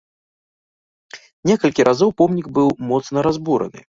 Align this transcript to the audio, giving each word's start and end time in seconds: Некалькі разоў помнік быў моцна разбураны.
Некалькі 1.49 1.85
разоў 1.89 2.09
помнік 2.21 2.47
быў 2.59 2.67
моцна 2.93 3.17
разбураны. 3.29 3.79